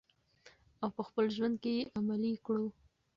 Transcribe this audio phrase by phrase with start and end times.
[0.81, 2.67] او په خپل ژوند کې یې عملي کړو.